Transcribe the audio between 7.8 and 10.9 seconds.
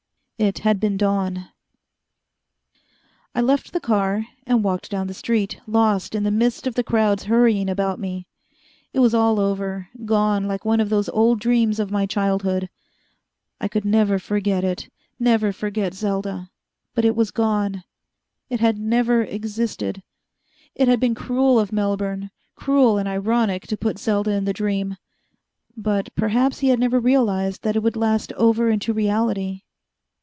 me. It was all over, gone like one of